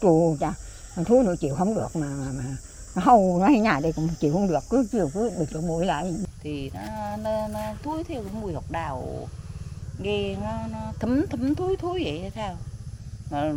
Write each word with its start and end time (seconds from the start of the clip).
Trù 0.00 0.36
cha, 0.40 0.54
thằng 0.94 1.04
thú 1.04 1.22
nó 1.22 1.34
chịu 1.40 1.54
không 1.54 1.74
được 1.74 1.96
mà 1.96 2.06
mà, 2.06 2.26
mà 2.94 3.02
hầu 3.02 3.38
nó 3.40 3.46
hay 3.46 3.60
nhà 3.60 3.80
đây 3.82 3.92
cũng 3.92 4.08
chịu 4.20 4.32
không 4.32 4.48
được 4.48 4.64
cứ 4.70 4.88
chiều 4.92 5.10
cứ 5.14 5.30
bịt 5.38 5.46
cái 5.52 5.62
mũi 5.62 5.86
lại. 5.86 6.14
Thì 6.42 6.70
nó, 6.74 7.16
nó, 7.16 7.48
nó 7.48 7.60
thúi 7.82 8.04
theo 8.04 8.22
cái 8.22 8.32
mùi 8.40 8.52
hột 8.52 8.64
đào. 8.70 9.28
Ghê 10.02 10.36
nó, 10.42 10.52
nó 10.72 10.78
thấm 11.00 11.26
thấm 11.26 11.54
thúi 11.54 11.76
thúi 11.76 12.04
vậy 12.04 12.20
hay 12.20 12.30
sao? 12.30 12.56
Mà 13.30 13.52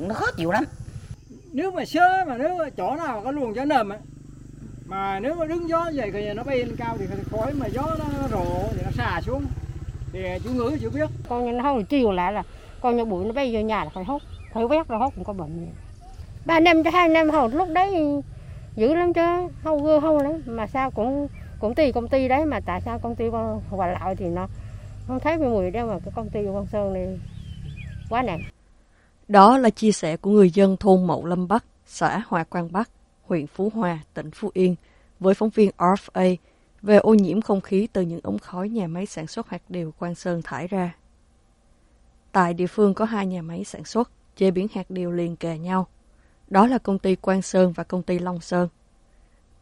nó 0.00 0.14
khó 0.14 0.26
chịu 0.36 0.50
lắm. 0.50 0.64
Nếu 1.52 1.70
mà 1.70 1.84
sơ 1.84 2.24
mà 2.26 2.36
nếu 2.36 2.58
mà 2.58 2.70
chỗ 2.76 2.96
nào 2.96 3.20
có 3.24 3.30
luồng 3.30 3.56
gió 3.56 3.64
nầm 3.64 3.88
á 3.88 3.98
mà 4.86 5.20
nếu 5.20 5.34
mà 5.34 5.46
đứng 5.46 5.68
gió 5.68 5.90
vậy 5.94 6.10
thì 6.12 6.32
nó 6.32 6.42
bay 6.42 6.58
lên 6.58 6.76
cao 6.76 6.96
thì 6.98 7.06
khói 7.30 7.54
mà 7.54 7.66
gió 7.66 7.82
nó, 7.82 8.04
nó 8.20 8.28
rộ 8.28 8.68
thì 8.72 8.82
nó 8.84 8.90
xả 8.96 9.20
xuống. 9.26 9.46
Thì 10.12 10.20
chú 10.44 10.50
ngữ 10.50 10.78
chú 10.82 10.90
biết. 10.90 11.10
Con 11.28 11.56
nó 11.56 11.62
không 11.62 11.84
chiều 11.84 12.12
lại 12.12 12.32
là 12.32 12.42
con 12.80 12.96
như 12.96 13.04
bụi 13.04 13.24
nó 13.24 13.32
bay 13.32 13.54
vô 13.54 13.60
nhà 13.60 13.84
là 13.84 13.90
phải 13.94 14.04
hốt 14.04 14.22
phải 14.54 14.64
quét 14.64 14.88
rồi 14.88 14.98
hốt 14.98 15.12
cũng 15.14 15.24
có 15.24 15.32
bệnh 15.32 15.68
ba 16.44 16.60
năm 16.60 16.84
cho 16.84 16.90
hai 16.90 17.08
năm 17.08 17.30
hầu 17.30 17.48
lúc 17.48 17.68
đấy 17.74 17.94
dữ 18.76 18.94
lắm 18.94 19.12
chứ 19.12 19.48
không 19.64 19.84
gưa 19.84 20.00
không 20.00 20.18
lắm 20.18 20.42
mà 20.46 20.66
sao 20.66 20.90
cũng 20.90 21.28
cũng 21.60 21.74
tùy 21.74 21.92
công 21.92 22.08
ty 22.08 22.28
đấy 22.28 22.44
mà 22.44 22.60
tại 22.60 22.80
sao 22.80 22.98
công 22.98 23.16
ty 23.16 23.24
hòa 23.70 23.86
lợi 23.86 24.14
thì 24.16 24.26
nó 24.26 24.48
không 25.06 25.20
thấy 25.20 25.38
cái 25.38 25.48
mùi 25.48 25.70
đâu 25.70 25.86
mà 25.86 25.98
cái 26.04 26.12
công 26.16 26.30
ty 26.30 26.40
Quang 26.52 26.66
Sơn 26.66 26.92
này 26.92 27.18
quá 28.10 28.22
nặng. 28.22 28.40
Đó 29.28 29.58
là 29.58 29.70
chia 29.70 29.92
sẻ 29.92 30.16
của 30.16 30.30
người 30.30 30.50
dân 30.50 30.76
thôn 30.76 31.06
Mậu 31.06 31.26
Lâm 31.26 31.48
Bắc, 31.48 31.64
xã 31.86 32.22
Hòa 32.26 32.44
Quang 32.44 32.72
Bắc, 32.72 32.90
huyện 33.24 33.46
Phú 33.46 33.70
Hòa, 33.74 33.98
tỉnh 34.14 34.30
Phú 34.30 34.50
Yên, 34.54 34.74
với 35.20 35.34
phóng 35.34 35.50
viên 35.50 35.70
RFA 35.78 36.36
về 36.82 36.96
ô 36.96 37.14
nhiễm 37.14 37.40
không 37.40 37.60
khí 37.60 37.88
từ 37.92 38.02
những 38.02 38.20
ống 38.22 38.38
khói 38.38 38.68
nhà 38.68 38.86
máy 38.86 39.06
sản 39.06 39.26
xuất 39.26 39.48
hạt 39.48 39.62
điều 39.68 39.92
Quang 39.98 40.14
Sơn 40.14 40.42
thải 40.42 40.66
ra. 40.66 40.94
Tại 42.32 42.54
địa 42.54 42.66
phương 42.66 42.94
có 42.94 43.04
hai 43.04 43.26
nhà 43.26 43.42
máy 43.42 43.64
sản 43.64 43.84
xuất, 43.84 44.10
chế 44.36 44.50
biến 44.50 44.66
hạt 44.74 44.86
điều 44.88 45.12
liền 45.12 45.36
kề 45.36 45.58
nhau. 45.58 45.86
Đó 46.48 46.66
là 46.66 46.78
công 46.78 46.98
ty 46.98 47.14
Quang 47.14 47.42
Sơn 47.42 47.72
và 47.72 47.84
công 47.84 48.02
ty 48.02 48.18
Long 48.18 48.40
Sơn. 48.40 48.68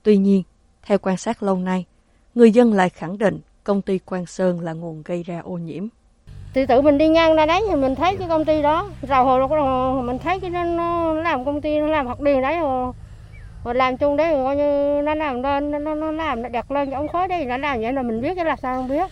Tuy 0.03 0.17
nhiên, 0.17 0.43
theo 0.83 0.99
quan 0.99 1.17
sát 1.17 1.43
lâu 1.43 1.57
nay, 1.57 1.85
người 2.35 2.51
dân 2.51 2.73
lại 2.73 2.89
khẳng 2.89 3.19
định 3.19 3.41
công 3.65 3.83
ty 3.83 3.99
Quang 3.99 4.27
Sơn 4.27 4.61
là 4.61 4.73
nguồn 4.73 5.03
gây 5.05 5.23
ra 5.23 5.41
ô 5.45 5.53
nhiễm. 5.53 5.87
Thì 6.55 6.67
tự 6.67 6.83
mình 6.83 6.99
đi 6.99 7.09
ngang 7.09 7.37
ra 7.37 7.47
đấy 7.47 7.63
thì 7.69 7.77
mình 7.77 7.95
thấy 7.95 8.17
cái 8.17 8.29
công 8.29 8.45
ty 8.45 8.63
đó, 8.63 8.91
rồi 9.09 9.25
hồi 9.25 10.03
mình 10.03 10.19
thấy 10.19 10.41
cái 10.41 10.51
nó, 10.51 10.65
nó 10.65 11.15
làm 11.15 11.45
công 11.45 11.61
ty 11.61 11.79
nó 11.81 11.87
làm 11.87 12.07
hạt 12.07 12.21
điều 12.21 12.41
đấy 12.41 12.61
rồi, 12.61 12.93
rồi 13.65 13.75
làm 13.75 13.97
chung 13.97 14.17
đấy 14.17 14.35
coi 14.35 14.57
như 14.57 15.03
nó 15.05 15.15
làm 15.15 15.43
lên 15.43 15.71
nó, 15.71 15.79
nó, 15.79 15.95
nó 15.95 16.13
làm 16.13 16.43
nó 16.43 16.49
đặt 16.49 16.71
lên 16.71 16.91
cái 16.91 16.95
ống 16.95 17.09
khói 17.09 17.29
đấy 17.29 17.45
nó 17.45 17.57
làm 17.57 17.81
vậy 17.81 17.93
là 17.93 18.03
mình 18.03 18.21
biết 18.21 18.35
cái 18.35 18.45
là 18.45 18.57
sao 18.57 18.77
không 18.77 18.89
biết. 18.89 19.11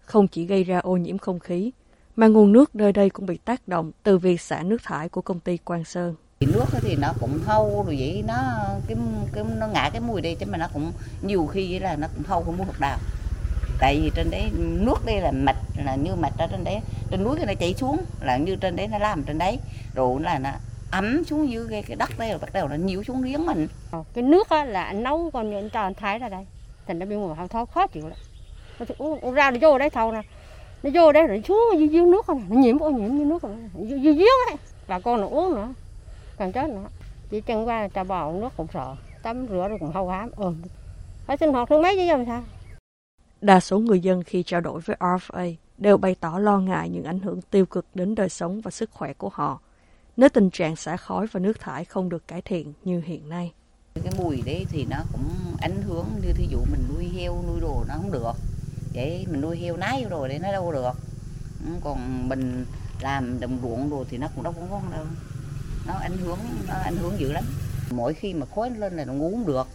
Không 0.00 0.28
chỉ 0.28 0.46
gây 0.46 0.64
ra 0.64 0.78
ô 0.78 0.96
nhiễm 0.96 1.18
không 1.18 1.38
khí, 1.38 1.72
mà 2.16 2.26
nguồn 2.26 2.52
nước 2.52 2.74
nơi 2.74 2.92
đây 2.92 3.10
cũng 3.10 3.26
bị 3.26 3.36
tác 3.36 3.68
động 3.68 3.92
từ 4.02 4.18
việc 4.18 4.40
xả 4.40 4.62
nước 4.62 4.82
thải 4.84 5.08
của 5.08 5.20
công 5.20 5.40
ty 5.40 5.56
Quang 5.56 5.84
Sơn. 5.84 6.14
Thì 6.40 6.46
nước 6.52 6.64
thì 6.80 6.96
nó 6.96 7.12
cũng 7.20 7.38
hâu 7.46 7.84
rồi 7.86 7.96
vậy 7.98 8.24
nó 8.26 8.34
cái 8.86 8.96
cái 9.32 9.44
nó 9.58 9.66
ngã 9.66 9.90
cái 9.92 10.00
mùi 10.00 10.20
đi 10.20 10.34
chứ 10.34 10.46
mà 10.48 10.58
nó 10.58 10.68
cũng 10.72 10.92
nhiều 11.22 11.46
khi 11.46 11.78
là 11.78 11.96
nó 11.96 12.08
cũng 12.14 12.24
hâu 12.26 12.42
cái 12.42 12.54
mùi 12.56 12.66
hột 12.66 12.76
đào 12.80 12.98
tại 13.80 14.00
vì 14.02 14.10
trên 14.14 14.30
đấy 14.30 14.50
nước 14.56 15.06
đây 15.06 15.20
là 15.20 15.30
mạch 15.32 15.56
là 15.84 15.94
như 15.94 16.14
mạch 16.14 16.32
ở 16.38 16.46
trên 16.50 16.64
đấy 16.64 16.80
trên 17.10 17.24
núi 17.24 17.36
cái 17.36 17.46
nó 17.46 17.54
chảy 17.60 17.74
xuống 17.74 17.96
là 18.20 18.36
như 18.36 18.56
trên 18.56 18.76
đấy 18.76 18.88
nó 18.88 18.98
làm 18.98 19.22
trên 19.22 19.38
đấy. 19.38 19.58
Rồi 19.94 20.20
là 20.20 20.38
nó 20.38 20.50
ấm 20.90 21.24
xuống 21.24 21.50
dưới 21.50 21.66
cái, 21.70 21.82
cái 21.82 21.96
đất 21.96 22.10
đây 22.18 22.30
rồi 22.30 22.38
bắt 22.38 22.52
đầu 22.52 22.68
nó 22.68 22.74
nhiễu 22.74 23.02
xuống 23.02 23.22
giếng 23.22 23.46
mình. 23.46 23.68
Cái 24.14 24.24
nước 24.24 24.48
á, 24.48 24.64
là 24.64 24.92
nấu 24.92 25.30
còn 25.32 25.50
những 25.50 25.70
tròn 25.70 25.94
thái 25.94 26.18
ra 26.18 26.28
đây 26.28 26.46
thành 26.86 26.98
nó 26.98 27.06
bị 27.06 27.16
mùi 27.16 27.34
hao 27.34 27.66
khó 27.66 27.86
chịu 27.86 28.08
lắm. 28.08 28.18
Nó 28.78 28.86
uống, 28.98 29.20
uống 29.20 29.34
ra 29.34 29.50
nó 29.50 29.58
vô 29.60 29.78
đấy 29.78 29.90
thầu 29.90 30.12
nè 30.12 30.22
nó 30.84 30.90
vô 30.94 31.12
đấy 31.12 31.26
rồi 31.26 31.42
xuống 31.48 31.58
dưới 31.78 31.88
giếng 31.88 32.10
nước 32.10 32.28
này 32.28 32.38
nó 32.48 32.56
nhiễm 32.56 32.78
ô 32.78 32.90
nhiễm 32.90 33.16
như 33.16 33.24
nước 33.24 33.42
rồi. 33.42 33.56
Dưới 33.78 34.14
giếng 34.14 34.50
ấy. 34.50 34.56
Bà 34.88 35.00
con 35.00 35.20
nó 35.20 35.26
uống 35.26 35.54
nữa. 35.54 35.68
Càng 36.36 36.52
chết 36.52 36.70
nữa. 36.70 36.86
Chỉ 37.30 37.40
chân 37.40 37.68
qua 37.68 37.88
trà 37.88 38.04
bò 38.04 38.32
nước 38.32 38.48
cũng 38.56 38.66
sợ. 38.74 38.96
Tắm 39.22 39.46
rửa 39.48 39.68
rồi 39.68 39.78
cũng 39.80 39.92
hâu 39.92 40.08
hám. 40.08 40.30
Ôm 40.36 40.56
phải 41.26 41.36
sinh 41.36 41.52
hoạt 41.52 41.68
thứ 41.68 41.82
mấy 41.82 41.96
chứ 41.96 42.04
làm 42.04 42.26
sao? 42.26 42.42
Đa 43.40 43.60
số 43.60 43.78
người 43.78 44.00
dân 44.00 44.22
khi 44.22 44.42
trao 44.42 44.60
đổi 44.60 44.80
với 44.80 44.96
RFA 45.00 45.54
đều 45.78 45.96
bày 45.96 46.16
tỏ 46.20 46.38
lo 46.38 46.58
ngại 46.58 46.88
những 46.88 47.04
ảnh 47.04 47.20
hưởng 47.20 47.40
tiêu 47.42 47.66
cực 47.66 47.86
đến 47.94 48.14
đời 48.14 48.28
sống 48.28 48.60
và 48.60 48.70
sức 48.70 48.90
khỏe 48.90 49.12
của 49.12 49.30
họ 49.32 49.60
nếu 50.16 50.28
tình 50.28 50.50
trạng 50.50 50.76
xả 50.76 50.96
khói 50.96 51.26
và 51.32 51.40
nước 51.40 51.60
thải 51.60 51.84
không 51.84 52.08
được 52.08 52.28
cải 52.28 52.42
thiện 52.42 52.72
như 52.84 53.02
hiện 53.04 53.28
nay. 53.28 53.52
Cái 53.94 54.12
mùi 54.18 54.42
đấy 54.46 54.66
thì 54.68 54.86
nó 54.90 54.96
cũng 55.12 55.28
ảnh 55.60 55.82
hưởng 55.82 56.06
như 56.22 56.32
thí 56.32 56.46
dụ 56.50 56.58
mình 56.70 56.80
nuôi 56.94 57.04
heo, 57.04 57.42
nuôi 57.46 57.60
đồ 57.60 57.84
nó 57.88 57.94
không 57.94 58.12
được. 58.12 58.32
Vậy 58.94 59.26
mình 59.30 59.40
nuôi 59.40 59.56
heo 59.56 59.76
nái 59.76 60.06
rồi 60.10 60.28
để 60.28 60.38
nó 60.38 60.52
đâu 60.52 60.72
được. 60.72 60.92
Còn 61.84 62.28
mình 62.28 62.66
làm 63.00 63.40
đồng 63.40 63.58
ruộng 63.62 63.90
đồ 63.90 64.04
thì 64.10 64.18
nó 64.18 64.28
cũng 64.34 64.44
đâu 64.44 64.52
có 64.52 64.66
ngon 64.70 64.82
đâu. 64.92 65.04
Nó 65.86 65.94
ảnh 65.94 66.16
hưởng 66.18 66.38
nó 66.68 66.74
ảnh 66.74 66.96
hưởng 66.96 67.20
dữ 67.20 67.32
lắm. 67.32 67.44
Mỗi 67.90 68.14
khi 68.14 68.34
mà 68.34 68.46
khói 68.54 68.70
lên 68.70 68.96
là 68.96 69.04
nó 69.04 69.12
ngủ 69.12 69.30
không 69.30 69.46
được 69.46 69.66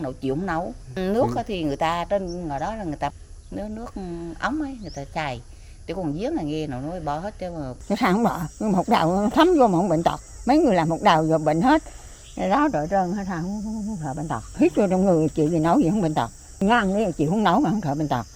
nấu 0.00 0.12
chịu 0.12 0.34
không 0.34 0.46
nấu. 0.46 0.72
Nước 0.96 1.26
thì 1.46 1.64
người 1.64 1.76
ta 1.76 2.04
trên 2.04 2.48
ngoài 2.48 2.60
đó 2.60 2.74
là 2.74 2.84
người 2.84 2.96
ta 2.96 3.10
nếu 3.50 3.68
nước 3.68 3.94
ống 4.40 4.62
ấy 4.62 4.78
người 4.80 4.90
ta 4.90 5.02
chài. 5.14 5.40
Chứ 5.86 5.94
còn 5.94 6.12
giếng 6.12 6.34
là 6.34 6.42
nghe 6.42 6.66
nào 6.66 6.80
nói 6.80 7.00
bỏ 7.00 7.18
hết 7.18 7.38
chứ 7.38 7.50
mà. 7.50 7.74
Cái 7.88 7.98
sao 8.00 8.12
không 8.12 8.22
bỏ 8.22 8.40
một 8.60 8.88
đào 8.88 9.30
thấm 9.34 9.48
vô 9.58 9.66
mà 9.66 9.78
không 9.78 9.88
bệnh 9.88 10.02
tật. 10.02 10.20
Mấy 10.46 10.58
người 10.58 10.74
làm 10.74 10.88
một 10.88 11.02
đào 11.02 11.26
rồi 11.26 11.38
bệnh 11.38 11.62
hết. 11.62 11.82
Đó 12.50 12.68
rồi 12.72 12.86
trơn 12.90 13.12
hết 13.12 13.24
sao 13.26 13.42
không, 13.42 13.60
không, 13.64 13.82
không 13.86 13.96
sợ 14.04 14.14
bệnh 14.14 14.28
tật. 14.28 14.42
Hít 14.56 14.74
vô 14.74 14.86
trong 14.90 15.04
người 15.04 15.28
chịu 15.28 15.48
gì 15.48 15.58
nấu 15.58 15.80
gì 15.80 15.90
không 15.90 16.02
bệnh 16.02 16.14
tật. 16.14 16.30
Ngang 16.60 16.94
đấy 16.94 17.12
chịu 17.12 17.30
không 17.30 17.44
nấu 17.44 17.60
mà 17.60 17.70
không 17.70 17.80
sợ 17.84 17.94
bệnh 17.94 18.08
tật 18.08 18.26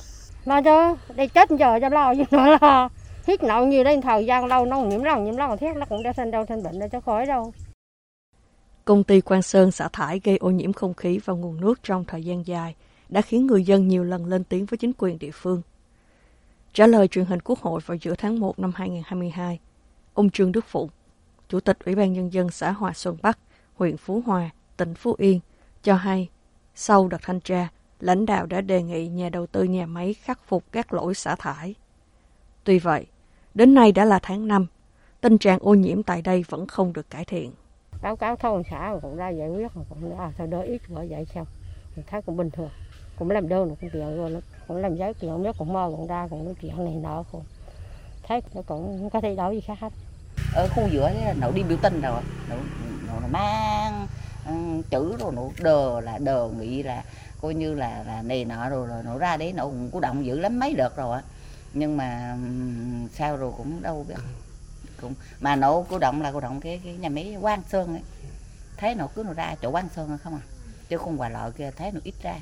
lo 0.44 0.62
cho 0.62 0.96
đây 1.14 1.28
chết 1.28 1.50
giờ 1.50 1.78
cho 1.80 1.88
lo 1.88 2.14
chứ 2.14 2.24
nó 2.30 2.46
lo 2.46 2.88
hít 3.26 3.42
nậu 3.42 3.66
nhiều 3.66 3.84
đây 3.84 4.00
thời 4.02 4.26
gian 4.26 4.46
lâu 4.46 4.66
nó 4.66 4.80
nhiễm 4.80 5.02
lòng 5.02 5.24
nhiễm 5.24 5.36
lòng 5.36 5.58
thiết 5.58 5.76
nó 5.76 5.86
cũng 5.86 6.02
đã 6.02 6.12
sinh 6.12 6.30
đâu 6.30 6.44
sinh 6.48 6.62
bệnh 6.62 6.78
đâu 6.78 6.88
cho 6.92 7.00
khỏi 7.00 7.26
đâu 7.26 7.52
Công 8.84 9.04
ty 9.04 9.20
Quang 9.20 9.42
Sơn 9.42 9.70
xả 9.70 9.88
thải 9.92 10.20
gây 10.24 10.36
ô 10.36 10.50
nhiễm 10.50 10.72
không 10.72 10.94
khí 10.94 11.20
và 11.24 11.34
nguồn 11.34 11.60
nước 11.60 11.82
trong 11.82 12.04
thời 12.04 12.24
gian 12.24 12.46
dài 12.46 12.74
đã 13.08 13.20
khiến 13.20 13.46
người 13.46 13.64
dân 13.64 13.88
nhiều 13.88 14.04
lần 14.04 14.26
lên 14.26 14.44
tiếng 14.44 14.64
với 14.64 14.78
chính 14.78 14.92
quyền 14.98 15.18
địa 15.18 15.30
phương. 15.30 15.62
Trả 16.72 16.86
lời 16.86 17.08
truyền 17.08 17.24
hình 17.24 17.40
Quốc 17.40 17.58
hội 17.58 17.80
vào 17.86 17.96
giữa 18.00 18.14
tháng 18.18 18.40
1 18.40 18.58
năm 18.58 18.72
2022, 18.74 19.60
ông 20.14 20.30
Trương 20.30 20.52
Đức 20.52 20.64
Phụng, 20.64 20.88
Chủ 21.48 21.60
tịch 21.60 21.78
Ủy 21.84 21.94
ban 21.94 22.12
Nhân 22.12 22.32
dân 22.32 22.50
xã 22.50 22.70
Hòa 22.70 22.92
Xuân 22.92 23.16
Bắc, 23.22 23.38
huyện 23.74 23.96
Phú 23.96 24.22
Hòa, 24.26 24.50
tỉnh 24.76 24.94
Phú 24.94 25.14
Yên, 25.18 25.40
cho 25.82 25.94
hay 25.94 26.28
sau 26.74 27.08
đợt 27.08 27.18
thanh 27.22 27.40
tra, 27.40 27.68
lãnh 28.00 28.26
đạo 28.26 28.46
đã 28.46 28.60
đề 28.60 28.82
nghị 28.82 29.08
nhà 29.08 29.28
đầu 29.28 29.46
tư 29.46 29.62
nhà 29.62 29.86
máy 29.86 30.14
khắc 30.14 30.40
phục 30.46 30.64
các 30.72 30.92
lỗi 30.92 31.14
xả 31.14 31.36
thải. 31.36 31.74
Tuy 32.64 32.78
vậy, 32.78 33.06
đến 33.54 33.74
nay 33.74 33.92
đã 33.92 34.04
là 34.04 34.18
tháng 34.22 34.48
5, 34.48 34.66
tình 35.20 35.38
trạng 35.38 35.58
ô 35.60 35.74
nhiễm 35.74 36.02
tại 36.02 36.22
đây 36.22 36.44
vẫn 36.48 36.66
không 36.66 36.92
được 36.92 37.10
cải 37.10 37.24
thiện. 37.24 37.52
Báo 38.02 38.16
cáo 38.16 38.36
thôn 38.36 38.62
xã 38.70 38.94
cũng 39.02 39.16
ra 39.16 39.28
giải 39.28 39.48
quyết 39.48 39.72
cũng 39.88 40.18
à, 40.18 40.32
thôi 40.38 40.46
đỡ 40.46 40.60
ít 40.60 40.82
bởi 40.88 41.08
vậy 41.08 41.26
xong. 41.34 41.46
Mình 41.96 42.04
thấy 42.08 42.22
cũng 42.22 42.36
bình 42.36 42.50
thường 42.50 42.70
cũng 43.18 43.30
làm 43.30 43.48
đơn 43.48 43.68
cũng 43.68 43.90
tiền 43.92 44.16
rồi 44.16 44.42
cũng 44.68 44.76
làm 44.76 44.96
giấy 44.96 45.14
tiền 45.14 45.42
nhất 45.42 45.56
cũng 45.58 45.72
mơ 45.72 45.92
cũng 45.96 46.06
ra 46.06 46.26
cũng 46.30 46.44
nói 46.44 46.54
chuyện 46.60 46.84
này 46.84 46.94
nọ 46.94 47.24
cũng 47.32 47.44
thấy 48.22 48.40
nó 48.54 48.62
cũng 48.62 48.98
không 49.00 49.10
có 49.10 49.20
thay 49.20 49.36
đổi 49.36 49.54
gì 49.54 49.60
khác 49.60 49.78
hết. 49.80 49.92
Ở 50.54 50.68
khu 50.68 50.88
giữa 50.92 51.10
là 51.10 51.34
nấu 51.40 51.52
đi 51.52 51.62
biểu 51.62 51.78
tình 51.82 52.00
rồi 52.00 52.22
nấu, 52.48 52.58
nấu, 53.06 53.28
mang 53.30 54.06
chữ 54.90 55.16
rồi 55.16 55.32
nấu 55.32 55.52
đờ 55.62 56.00
là 56.00 56.18
đờ 56.18 56.48
nghĩ 56.48 56.82
là 56.82 57.04
coi 57.40 57.54
như 57.54 57.74
là 57.74 58.04
là 58.06 58.22
này 58.22 58.44
nọ 58.44 58.68
rồi 58.68 58.86
rồi 58.86 59.02
nấu 59.02 59.18
ra 59.18 59.36
đấy 59.36 59.52
nấu 59.52 59.70
cũng 59.70 59.90
cố 59.92 60.00
động 60.00 60.26
dữ 60.26 60.38
lắm 60.38 60.58
mấy 60.58 60.74
đợt 60.74 60.96
rồi 60.96 61.16
á. 61.16 61.22
Nhưng 61.74 61.96
mà 61.96 62.30
um, 62.32 63.08
sao 63.08 63.36
rồi 63.36 63.52
cũng 63.56 63.82
đâu 63.82 64.06
biết. 64.08 64.14
Cũng 65.00 65.14
mà 65.40 65.56
nổ 65.56 65.86
cô 65.88 65.98
động 65.98 66.22
là 66.22 66.32
cô 66.32 66.40
động 66.40 66.60
cái 66.60 66.80
cái 66.84 66.94
nhà 66.94 67.08
máy 67.08 67.36
quang 67.40 67.62
sơn 67.68 67.94
ấy. 67.94 68.02
Thấy 68.76 68.94
nổ 68.94 69.06
cứ 69.06 69.22
nó 69.22 69.32
ra 69.32 69.54
chỗ 69.62 69.70
quang 69.70 69.88
sơn 69.96 70.18
không 70.24 70.34
à? 70.34 70.42
Chứ 70.88 70.98
không 70.98 71.16
hoài 71.16 71.30
lợi 71.30 71.52
kia 71.52 71.70
thấy 71.76 71.92
nó 71.92 72.00
ít 72.04 72.14
ra. 72.22 72.34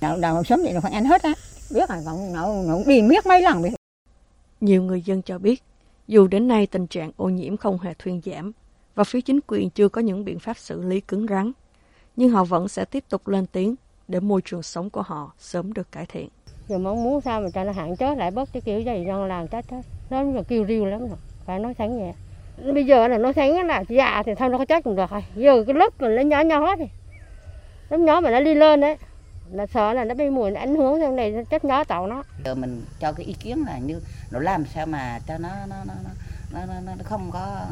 Đầu 0.00 0.16
đầu 0.20 0.44
sớm 0.44 0.60
thì 0.64 0.72
nó 0.72 0.80
phải 0.80 0.92
ăn 0.92 1.04
hết 1.04 1.22
á. 1.22 1.34
Biết 1.70 1.88
rồi 1.88 2.02
còn 2.06 2.32
nổ 2.32 2.62
nổ 2.66 2.82
đi 2.86 3.02
miết 3.02 3.26
mấy 3.26 3.42
lần 3.42 3.62
biết 3.62 3.74
nhiều 4.60 4.82
người 4.82 5.02
dân 5.02 5.22
cho 5.22 5.38
biết 5.38 5.62
dù 6.08 6.26
đến 6.26 6.48
nay 6.48 6.66
tình 6.66 6.86
trạng 6.86 7.10
ô 7.16 7.28
nhiễm 7.28 7.56
không 7.56 7.78
hề 7.78 7.94
thuyên 7.98 8.20
giảm 8.24 8.52
và 8.96 9.04
phía 9.04 9.20
chính 9.20 9.40
quyền 9.46 9.70
chưa 9.70 9.88
có 9.88 10.00
những 10.00 10.24
biện 10.24 10.38
pháp 10.38 10.58
xử 10.58 10.82
lý 10.82 11.00
cứng 11.00 11.26
rắn 11.26 11.52
nhưng 12.16 12.30
họ 12.30 12.44
vẫn 12.44 12.68
sẽ 12.68 12.84
tiếp 12.84 13.04
tục 13.08 13.28
lên 13.28 13.46
tiếng 13.46 13.74
để 14.08 14.20
môi 14.20 14.40
trường 14.42 14.62
sống 14.62 14.90
của 14.90 15.02
họ 15.02 15.32
sớm 15.38 15.72
được 15.72 15.92
cải 15.92 16.06
thiện. 16.06 16.28
Giờ 16.68 16.78
mong 16.78 17.04
muốn 17.04 17.20
sao 17.20 17.40
mà 17.40 17.50
cho 17.54 17.64
nó 17.64 17.72
hạn 17.72 17.96
chế 17.96 18.14
lại 18.14 18.30
bớt 18.30 18.52
cái 18.52 18.60
kiểu 18.60 18.80
gì 18.80 19.04
dân 19.06 19.24
làng 19.24 19.48
chết 19.48 19.64
chết. 19.70 19.80
Nó 20.10 20.22
là 20.22 20.42
kêu 20.48 20.64
riêu 20.68 20.84
lắm 20.84 21.00
rồi 21.00 21.18
phải 21.46 21.58
nói 21.58 21.74
thẳng 21.74 22.00
vậy 22.00 22.12
bây 22.72 22.86
giờ 22.86 23.08
là 23.08 23.18
nói 23.18 23.32
thẳng 23.32 23.66
là 23.66 23.84
già 23.88 24.22
thì 24.26 24.34
thôi 24.34 24.48
nó 24.48 24.58
có 24.58 24.64
chết 24.64 24.84
cũng 24.84 24.96
được 24.96 25.10
rồi 25.10 25.24
giờ 25.36 25.64
cái 25.66 25.74
lớp 25.74 25.92
mà 25.98 26.08
nó 26.08 26.22
nhỏ 26.22 26.40
nhỏ 26.40 26.76
thì 26.76 26.84
lớp 27.90 27.98
nhỏ 27.98 28.20
mà 28.20 28.30
nó 28.30 28.40
đi 28.40 28.54
lên 28.54 28.80
đấy 28.80 28.96
là 29.52 29.66
sợ 29.66 29.92
là 29.92 30.04
nó 30.04 30.14
bị 30.14 30.30
mùi 30.30 30.50
nó 30.50 30.60
ảnh 30.60 30.76
hưởng 30.76 31.00
sau 31.00 31.12
này 31.12 31.30
nó 31.30 31.42
chết 31.50 31.64
nhỏ 31.64 31.84
tàu 31.84 32.06
nó 32.06 32.22
giờ 32.44 32.54
mình 32.54 32.82
cho 33.00 33.12
cái 33.12 33.26
ý 33.26 33.32
kiến 33.32 33.64
là 33.66 33.78
như 33.78 34.00
nó 34.30 34.40
làm 34.40 34.64
sao 34.74 34.86
mà 34.86 35.18
cho 35.26 35.38
nó 35.38 35.48
nó 35.68 35.76
nó 35.86 35.94
nó, 36.52 36.60
nó, 36.66 36.80
nó 36.86 37.04
không 37.04 37.30
có 37.32 37.66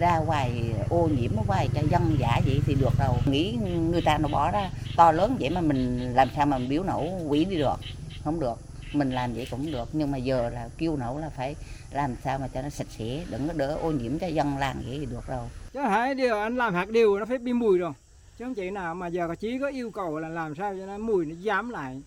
ra 0.00 0.18
ngoài 0.18 0.74
ô 0.90 1.08
nhiễm 1.20 1.36
ở 1.36 1.42
ngoài 1.46 1.68
cho 1.74 1.80
dân 1.90 2.16
giả 2.20 2.40
vậy 2.46 2.60
thì 2.66 2.74
được 2.74 2.92
đâu 2.98 3.16
nghĩ 3.26 3.58
người 3.90 4.02
ta 4.02 4.18
nó 4.18 4.28
bỏ 4.28 4.50
ra. 4.50 4.70
To 4.96 5.12
lớn 5.12 5.36
vậy 5.40 5.50
mà 5.50 5.60
mình 5.60 6.12
làm 6.14 6.28
sao 6.36 6.46
mà 6.46 6.58
mình 6.58 6.68
biểu 6.68 6.82
nổ 6.82 7.08
quỷ 7.28 7.44
đi 7.44 7.56
được. 7.56 7.76
Không 8.24 8.40
được. 8.40 8.58
Mình 8.92 9.10
làm 9.10 9.34
vậy 9.34 9.46
cũng 9.50 9.72
được. 9.72 9.88
Nhưng 9.92 10.10
mà 10.10 10.18
giờ 10.18 10.50
là 10.50 10.68
kêu 10.78 10.96
nấu 10.96 11.18
là 11.18 11.30
phải 11.36 11.54
làm 11.92 12.14
sao 12.24 12.38
mà 12.38 12.48
cho 12.48 12.62
nó 12.62 12.68
sạch 12.68 12.86
sẽ. 12.98 13.20
Đừng 13.30 13.48
có 13.48 13.54
đỡ 13.54 13.76
ô 13.82 13.90
nhiễm 13.90 14.18
cho 14.18 14.26
dân 14.26 14.58
làng 14.58 14.82
vậy 14.86 14.96
thì 15.00 15.06
được 15.06 15.28
đâu 15.28 15.48
chứ 15.72 15.80
hai 15.80 16.14
điều 16.14 16.36
anh 16.36 16.56
làm 16.56 16.74
hạt 16.74 16.88
điều 16.88 17.18
nó 17.18 17.24
phải 17.24 17.38
bị 17.38 17.52
mùi 17.52 17.78
rồi. 17.78 17.92
Chứ 18.38 18.44
không 18.44 18.54
chỉ 18.54 18.70
nào 18.70 18.94
mà 18.94 19.06
giờ 19.06 19.28
có 19.28 19.34
chỉ 19.34 19.58
có 19.58 19.68
yêu 19.68 19.90
cầu 19.90 20.18
là 20.18 20.28
làm 20.28 20.54
sao 20.54 20.74
cho 20.80 20.86
nó 20.86 20.98
mùi 20.98 21.26
nó 21.26 21.34
dám 21.40 21.70
lại. 21.70 22.00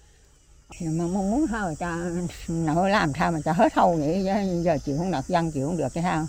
Mà 0.81 1.03
mong 1.03 1.31
muốn 1.31 1.45
sao 1.51 1.67
mà 1.67 1.73
cho 1.79 1.97
nội 2.49 2.89
làm 2.89 3.11
sao 3.19 3.31
mà 3.31 3.39
cho 3.45 3.51
hết 3.51 3.73
hầu 3.73 3.95
vậy 3.95 4.23
chứ 4.25 4.61
giờ 4.63 4.77
chịu 4.85 4.97
không 4.97 5.11
được 5.11 5.27
dân 5.27 5.51
chịu 5.51 5.67
không 5.67 5.77
được 5.77 5.93
cái 5.93 6.03
sao 6.03 6.25